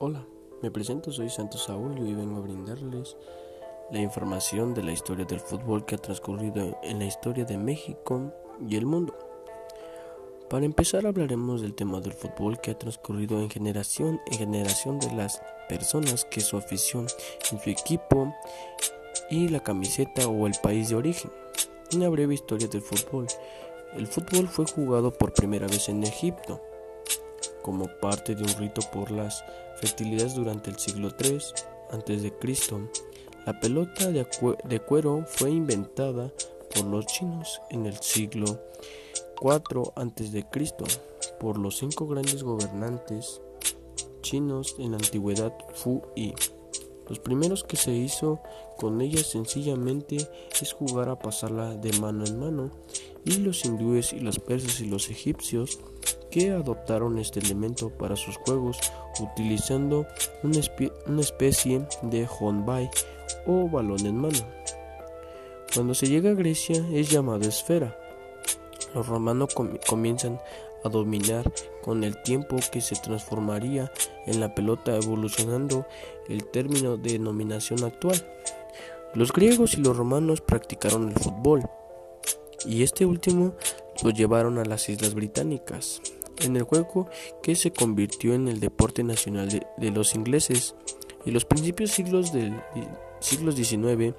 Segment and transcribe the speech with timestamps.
[0.00, 0.24] Hola,
[0.62, 3.16] me presento, soy Santos Saúl y vengo a brindarles
[3.90, 8.32] la información de la historia del fútbol que ha transcurrido en la historia de México
[8.64, 9.18] y el mundo.
[10.48, 15.12] Para empezar hablaremos del tema del fútbol que ha transcurrido en generación en generación de
[15.16, 17.08] las personas que su afición
[17.50, 18.32] en su equipo
[19.32, 21.32] y la camiseta o el país de origen.
[21.96, 23.26] Una breve historia del fútbol.
[23.96, 26.60] El fútbol fue jugado por primera vez en Egipto
[27.68, 29.44] como parte de un rito por las
[29.76, 31.38] fertilidades durante el siglo III
[31.90, 32.32] a.C.
[33.44, 36.32] La pelota de, cuero fue inventada
[36.74, 38.58] por los chinos en el siglo
[39.42, 40.46] IV a.C.
[41.38, 43.42] por los cinco grandes gobernantes
[44.22, 46.32] chinos en la antigüedad Fu y.
[47.06, 48.40] Los primeros que se hizo
[48.78, 50.16] con ella sencillamente
[50.58, 52.70] es jugar a pasarla de mano en mano
[53.26, 55.78] y los hindúes y los persas y los egipcios
[56.30, 58.78] que adoptaron este elemento para sus juegos
[59.20, 60.06] utilizando
[60.42, 62.90] una, especie de honbai
[63.46, 64.38] o balón en mano.
[65.74, 67.98] Cuando se llega a Grecia es llamado esfera.
[68.94, 69.54] Los romanos
[69.86, 70.40] comienzan
[70.84, 71.50] a dominar
[71.82, 73.92] con el tiempo que se transformaría
[74.26, 75.86] en la pelota evolucionando
[76.28, 78.16] el término de denominación actual.
[79.14, 81.68] Los griegos y los romanos practicaron el fútbol
[82.66, 83.54] y este último
[84.02, 86.00] lo llevaron a las Islas Británicas
[86.42, 87.08] en el juego
[87.42, 90.74] que se convirtió en el deporte nacional de, los ingleses.
[91.24, 92.54] En los principios siglos del
[93.20, 94.14] siglo XIX,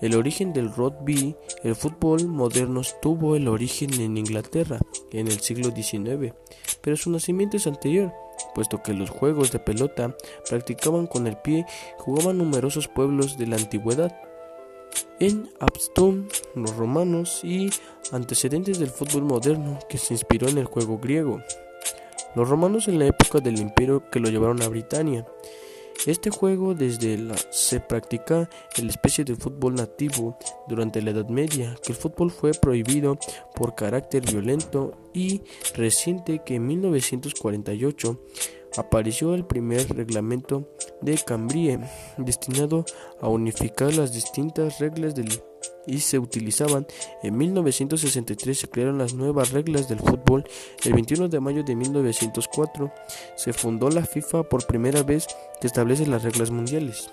[0.00, 4.78] el origen del rugby, el fútbol moderno tuvo el origen en Inglaterra
[5.12, 6.34] en el siglo XIX,
[6.82, 8.12] pero su nacimiento es anterior,
[8.54, 10.14] puesto que los juegos de pelota
[10.48, 14.27] practicaban con el pie jugaban numerosos pueblos de la antigüedad.
[15.20, 17.70] En Abstum, los romanos y
[18.12, 21.42] antecedentes del fútbol moderno que se inspiró en el juego griego.
[22.34, 25.26] Los romanos en la época del imperio que lo llevaron a Britania.
[26.06, 30.38] Este juego desde la se practica en la especie de fútbol nativo
[30.68, 33.18] durante la Edad Media, que el fútbol fue prohibido
[33.56, 35.42] por carácter violento y
[35.74, 38.20] reciente que en 1948
[38.78, 40.68] apareció el primer reglamento
[41.02, 41.78] de Cambrie
[42.16, 42.84] destinado
[43.20, 45.28] a unificar las distintas reglas del
[45.86, 46.86] y se utilizaban.
[47.22, 50.44] En 1963 se crearon las nuevas reglas del fútbol.
[50.84, 52.92] El 21 de mayo de 1904
[53.36, 55.26] se fundó la FIFA por primera vez
[55.60, 57.10] que establece las reglas mundiales.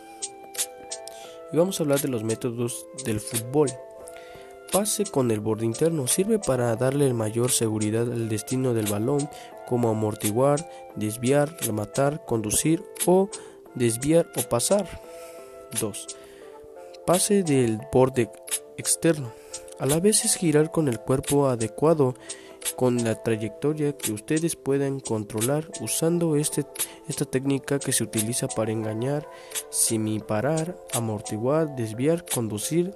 [1.53, 3.69] Y vamos a hablar de los métodos del fútbol.
[4.71, 9.29] Pase con el borde interno sirve para darle mayor seguridad al destino del balón,
[9.67, 13.29] como amortiguar, desviar, rematar, conducir o
[13.73, 15.01] desviar o pasar.
[15.79, 16.07] 2.
[17.05, 18.29] Pase del borde
[18.77, 19.31] externo.
[19.79, 22.15] A la vez es girar con el cuerpo adecuado
[22.75, 26.65] con la trayectoria que ustedes puedan controlar usando este,
[27.07, 29.27] esta técnica que se utiliza para engañar,
[29.69, 32.95] semiparar, amortiguar, desviar, conducir,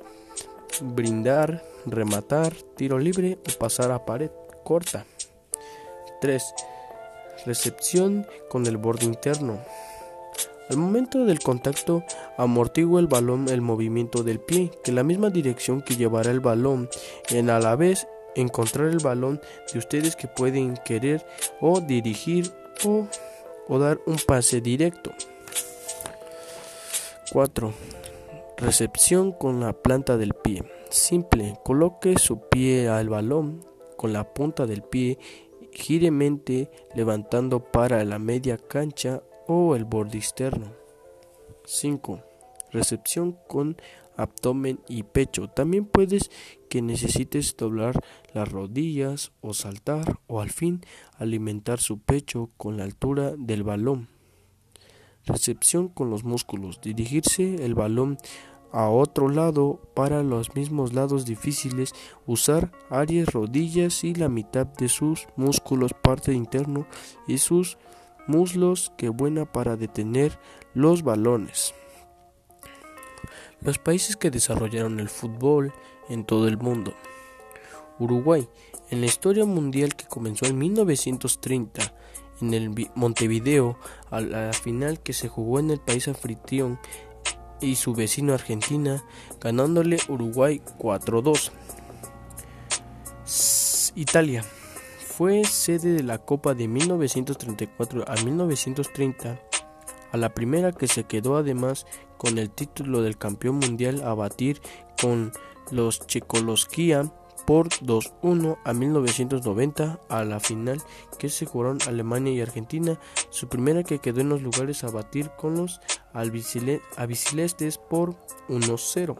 [0.81, 4.31] brindar, rematar, tiro libre o pasar a pared
[4.63, 5.05] corta.
[6.21, 6.43] 3.
[7.45, 9.59] Recepción con el borde interno.
[10.69, 12.03] Al momento del contacto,
[12.37, 16.89] amortigua el balón el movimiento del pie, que la misma dirección que llevará el balón,
[17.29, 19.41] en a la vez encontrar el balón
[19.73, 21.25] de ustedes que pueden querer
[21.59, 22.51] o dirigir
[22.85, 23.07] o,
[23.67, 25.11] o dar un pase directo.
[27.31, 27.73] 4.
[28.59, 30.65] Recepción con la planta del pie.
[30.89, 33.65] Simple, coloque su pie al balón
[33.95, 35.17] con la punta del pie
[35.71, 40.73] giremente levantando para la media cancha o el borde externo.
[41.63, 42.21] 5.
[42.73, 43.77] Recepción con
[44.17, 45.47] abdomen y pecho.
[45.47, 46.29] También puedes
[46.67, 47.97] que necesites doblar
[48.33, 50.81] las rodillas o saltar o al fin
[51.17, 54.18] alimentar su pecho con la altura del balón.
[55.29, 56.81] Recepción con los músculos.
[56.81, 58.17] Dirigirse el balón
[58.71, 61.93] a otro lado para los mismos lados difíciles.
[62.25, 66.87] Usar áreas, rodillas y la mitad de sus músculos, parte interno
[67.27, 67.77] y sus
[68.25, 70.39] muslos que buena para detener
[70.73, 71.75] los balones.
[73.61, 75.73] Los países que desarrollaron el fútbol
[76.09, 76.93] en todo el mundo.
[77.99, 78.49] Uruguay,
[78.89, 81.93] en la historia mundial que comenzó en 1930
[82.41, 83.77] en el Montevideo,
[84.09, 86.79] a la final que se jugó en el país anfitrión
[87.61, 89.03] y su vecino Argentina,
[89.39, 91.51] ganándole Uruguay 4-2.
[93.95, 94.43] Italia,
[95.05, 99.39] fue sede de la Copa de 1934 a 1930,
[100.11, 101.85] a la primera que se quedó además
[102.17, 104.61] con el título del campeón mundial a batir
[105.01, 105.31] con
[105.71, 107.11] los Checoslovaquia
[107.49, 110.83] por 2-1 a 1990 a la final
[111.17, 112.99] que se jugaron Alemania y Argentina,
[113.31, 115.81] su primera que quedó en los lugares a batir con los
[116.13, 118.15] albicelestes por
[118.49, 119.17] 1-0.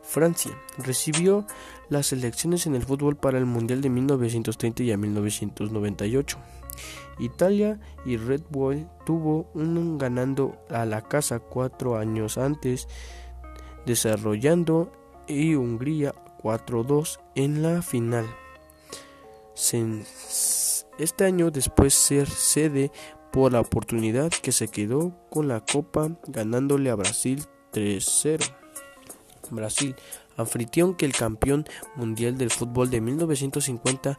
[0.00, 1.44] Francia recibió
[1.90, 6.38] las elecciones en el fútbol para el Mundial de 1930 y a 1998.
[7.18, 12.88] Italia y Red Bull tuvo un ganando a la casa cuatro años antes,
[13.84, 14.90] desarrollando
[15.26, 18.26] y Hungría 4-2 en la final.
[20.98, 22.90] Este año después ser sede
[23.32, 28.44] por la oportunidad que se quedó con la copa ganándole a Brasil 3-0.
[29.50, 29.96] Brasil,
[30.36, 34.18] anfitrión que el campeón mundial del fútbol de 1950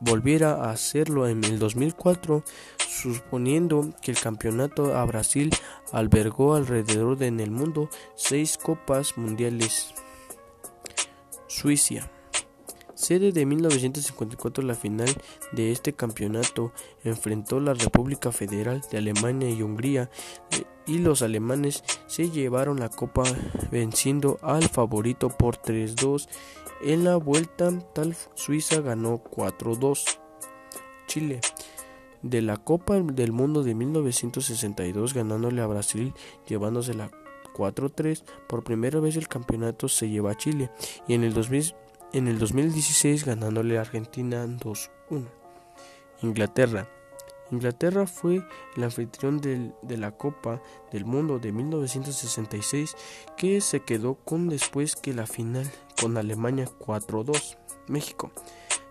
[0.00, 2.42] volviera a hacerlo en el 2004,
[2.78, 5.50] suponiendo que el campeonato a Brasil
[5.92, 9.94] albergó alrededor de en el mundo seis copas mundiales.
[11.52, 12.10] Suiza.
[12.94, 15.08] Sede de 1954, la final
[15.52, 16.72] de este campeonato
[17.04, 20.08] enfrentó la República Federal de Alemania y Hungría
[20.50, 23.24] eh, y los alemanes se llevaron la copa
[23.70, 26.26] venciendo al favorito por 3-2
[26.82, 30.18] en la vuelta, tal Suiza ganó 4-2.
[31.06, 31.40] Chile.
[32.22, 36.14] De la Copa del Mundo de 1962 ganándole a Brasil,
[36.46, 37.10] llevándosela
[37.52, 38.24] 4-3.
[38.48, 40.70] Por primera vez el campeonato se lleva a Chile.
[41.06, 41.34] Y en el,
[42.12, 44.88] en el 2016 ganándole a Argentina 2-1.
[46.22, 46.88] Inglaterra.
[47.50, 48.42] Inglaterra fue
[48.76, 52.96] el anfitrión de la Copa del Mundo de 1966
[53.36, 55.70] que se quedó con después que la final
[56.00, 57.58] con Alemania 4-2.
[57.88, 58.32] México.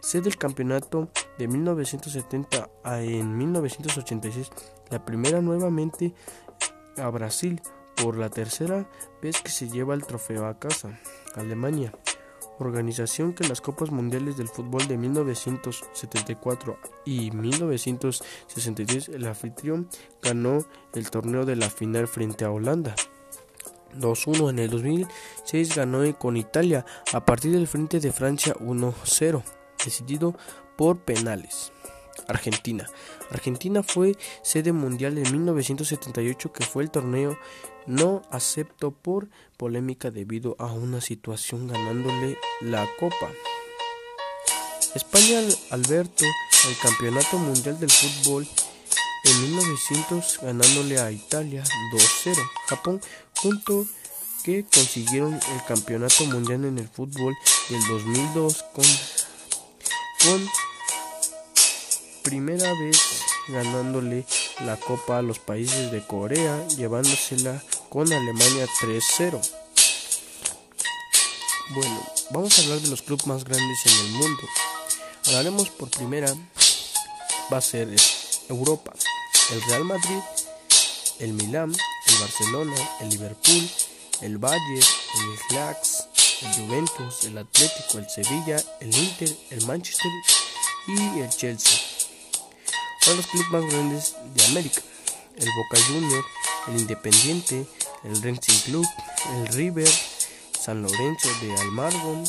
[0.01, 4.49] Sede del campeonato de 1970 a en 1986,
[4.89, 6.13] la primera nuevamente
[6.97, 7.61] a Brasil
[8.01, 8.89] por la tercera
[9.21, 11.00] vez que se lleva el trofeo a casa.
[11.36, 11.94] Alemania
[12.63, 19.89] organización que las Copas Mundiales del Fútbol de 1974 y 1963 el anfitrión
[20.21, 20.59] ganó
[20.94, 22.95] el torneo de la final frente a Holanda.
[23.98, 29.44] 2-1 en el 2006 ganó con Italia a partir del frente de Francia 1-0,
[29.83, 30.36] decidido
[30.77, 31.74] por penales.
[32.31, 32.89] Argentina.
[33.30, 37.38] Argentina fue sede mundial en 1978 que fue el torneo
[37.86, 43.30] no aceptó por polémica debido a una situación ganándole la copa.
[44.95, 45.39] España
[45.69, 46.25] Alberto
[46.68, 48.48] el campeonato mundial del fútbol
[49.24, 51.63] en 1900 ganándole a Italia
[51.94, 52.36] 2-0.
[52.68, 53.01] Japón
[53.38, 53.86] junto
[54.44, 57.36] que consiguieron el campeonato mundial en el fútbol
[57.69, 58.86] del 2002 con,
[60.25, 60.48] con
[62.21, 62.97] primera vez
[63.47, 64.25] ganándole
[64.65, 69.39] la copa a los países de Corea, llevándosela con Alemania 3-0.
[71.73, 74.41] Bueno, vamos a hablar de los clubes más grandes en el mundo.
[75.27, 76.33] Hablaremos por primera,
[77.51, 77.89] va a ser
[78.50, 78.94] Europa,
[79.51, 80.19] el Real Madrid,
[81.19, 81.71] el Milán,
[82.07, 83.69] el Barcelona, el Liverpool,
[84.21, 84.88] el Bayern,
[85.50, 86.07] el Ajax,
[86.41, 90.12] el Juventus, el Atlético, el Sevilla, el Inter, el Manchester
[90.88, 91.90] y el Chelsea.
[93.01, 94.81] Son los clubes más grandes de América.
[95.38, 96.25] El Boca Juniors,
[96.68, 97.65] el Independiente,
[98.03, 98.88] el Racing Club,
[99.36, 99.89] el River,
[100.59, 102.24] San Lorenzo de Almagro,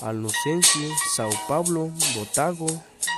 [0.00, 2.66] Alnocense, Sao Paulo, Botago,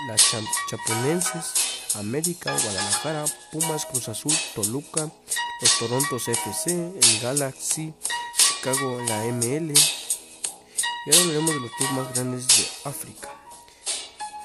[0.08, 0.22] las
[0.68, 5.10] Chaponenses, América, Guadalajara, Pumas, Cruz Azul, Toluca,
[5.60, 7.92] los Torontos FC, el Galaxy,
[8.38, 9.72] Chicago, la ML.
[11.06, 13.28] Y ahora hablaremos de los clubes más grandes de África.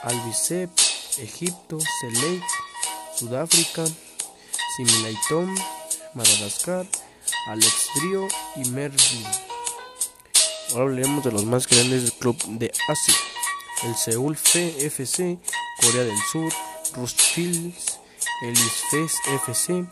[0.03, 0.69] Albicep,
[1.17, 2.43] Egipto, Select,
[3.15, 3.85] Sudáfrica,
[4.75, 5.55] Similaitom,
[6.13, 6.85] Madagascar,
[7.47, 9.25] Alex Brio y Mervin.
[10.71, 13.15] Ahora hablaremos de los más grandes del club de Asia.
[13.83, 15.37] El Seúl FC,
[15.81, 16.51] Corea del Sur,
[17.07, 17.99] Fields,
[18.41, 19.13] el Isfes
[19.45, 19.85] FC,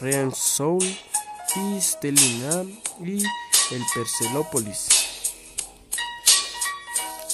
[0.00, 0.84] Real Seoul
[1.56, 2.64] y Stelina
[3.00, 3.22] y
[3.74, 5.05] el Persepolis.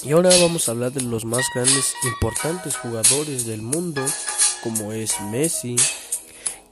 [0.05, 4.03] Y ahora vamos a hablar de los más grandes, importantes jugadores del mundo,
[4.61, 5.77] como es Messi,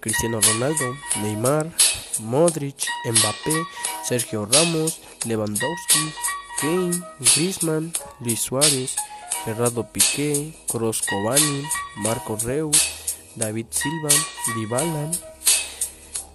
[0.01, 1.71] Cristiano Ronaldo, Neymar,
[2.19, 3.63] Modric, Mbappé,
[4.03, 6.13] Sergio Ramos, Lewandowski,
[6.59, 7.01] Kane,
[7.33, 8.97] Griezmann, Luis Suárez,
[9.45, 11.01] Ferrado Piqué, Kroos
[11.95, 12.77] Marco Reus,
[13.37, 14.09] David Silva,
[14.57, 15.09] Dybala,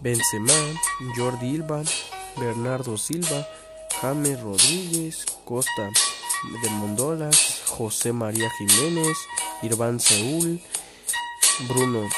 [0.01, 0.55] Benzema,
[1.15, 1.83] Jordi Ilva,
[2.39, 3.47] Bernardo Silva,
[4.01, 5.91] James Rodríguez, Costa
[6.63, 9.17] de Mondolas, José María Jiménez,
[9.63, 10.61] Irván Seúl,
[11.69, 12.09] Bruno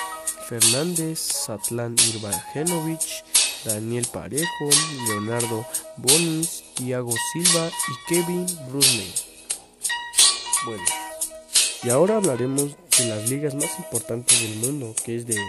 [0.49, 3.01] Fernández, Satlán Ibrahimovic,
[3.65, 4.71] Daniel Parejo,
[5.07, 9.13] Leonardo Bonis, Thiago Silva y Kevin Brusney.
[10.65, 10.85] Bueno,
[11.83, 15.41] y ahora hablaremos de las ligas más importantes del mundo, que es de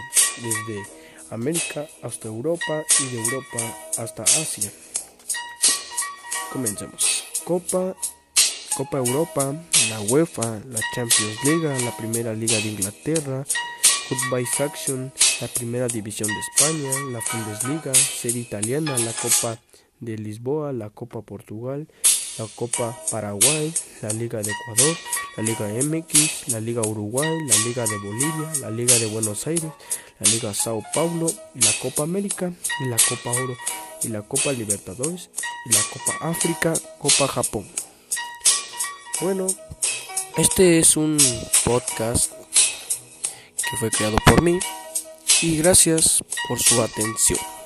[0.42, 0.84] desde
[1.32, 3.60] América hasta Europa y de Europa
[3.98, 4.72] hasta Asia.
[6.52, 7.24] Comencemos.
[7.44, 7.96] Copa
[8.80, 9.54] Copa Europa,
[9.90, 13.46] la UEFA, la Champions League, la Primera Liga de Inglaterra,
[14.08, 19.60] Football Action, la Primera División de España, la Bundesliga, Serie Italiana, la Copa
[20.00, 21.90] de Lisboa, la Copa Portugal,
[22.38, 24.96] la Copa Paraguay, la Liga de Ecuador,
[25.36, 29.74] la Liga MX, la Liga Uruguay, la Liga de Bolivia, la Liga de Buenos Aires,
[30.22, 33.58] la Liga Sao Paulo, la Copa América, y la Copa Oro,
[34.04, 35.30] y la Copa Libertadores,
[35.66, 37.66] la Copa África, Copa Japón.
[39.22, 39.48] Bueno,
[40.38, 41.18] este es un
[41.66, 42.32] podcast
[43.70, 44.58] que fue creado por mí
[45.42, 47.59] y gracias por su atención.